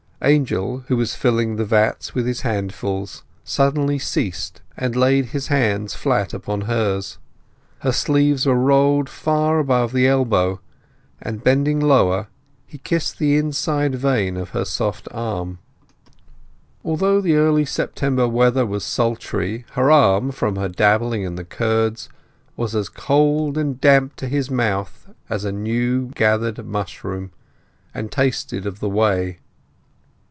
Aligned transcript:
Angel, 0.23 0.83
who 0.87 0.95
was 0.97 1.15
filling 1.15 1.55
the 1.55 1.65
vats 1.65 2.13
with 2.13 2.27
his 2.27 2.41
handful, 2.41 3.09
suddenly 3.43 3.97
ceased, 3.97 4.61
and 4.77 4.95
laid 4.95 5.25
his 5.25 5.47
hands 5.47 5.95
flat 5.95 6.31
upon 6.31 6.61
hers. 6.61 7.17
Her 7.79 7.91
sleeves 7.91 8.45
were 8.45 8.53
rolled 8.53 9.09
far 9.09 9.57
above 9.57 9.93
the 9.93 10.05
elbow, 10.07 10.61
and 11.19 11.43
bending 11.43 11.79
lower 11.79 12.27
he 12.67 12.77
kissed 12.77 13.17
the 13.17 13.35
inside 13.35 13.95
vein 13.95 14.37
of 14.37 14.49
her 14.51 14.63
soft 14.63 15.07
arm. 15.09 15.57
Although 16.85 17.19
the 17.19 17.33
early 17.33 17.65
September 17.65 18.27
weather 18.27 18.63
was 18.63 18.83
sultry, 18.83 19.65
her 19.71 19.89
arm, 19.89 20.29
from 20.29 20.55
her 20.55 20.69
dabbling 20.69 21.23
in 21.23 21.33
the 21.33 21.43
curds, 21.43 22.09
was 22.55 22.75
as 22.75 22.89
cold 22.89 23.57
and 23.57 23.81
damp 23.81 24.17
to 24.17 24.27
his 24.27 24.51
mouth 24.51 25.09
as 25.31 25.45
a 25.45 25.51
new 25.51 26.09
gathered 26.11 26.63
mushroom, 26.63 27.31
and 27.91 28.11
tasted 28.11 28.67
of 28.67 28.79
the 28.79 28.89
whey. 28.89 29.39